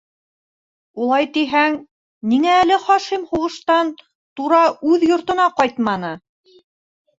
[1.03, 1.77] Улай тиһәң,
[2.31, 3.93] ниңә әле Хашим һуғыштан
[4.41, 6.15] тура үҙ йортона ҡайтманы?